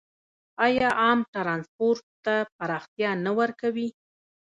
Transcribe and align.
آیا 0.65 0.89
عام 1.01 1.19
ټرانسپورټ 1.33 2.05
ته 2.25 2.35
پراختیا 2.57 3.09
نه 3.25 3.31
ورکوي؟ 3.39 3.87